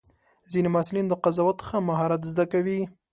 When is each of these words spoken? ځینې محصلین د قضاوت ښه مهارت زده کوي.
ځینې 0.51 0.69
محصلین 0.73 1.05
د 1.09 1.13
قضاوت 1.23 1.59
ښه 1.67 1.77
مهارت 1.89 2.21
زده 2.31 2.45
کوي. 2.53 2.79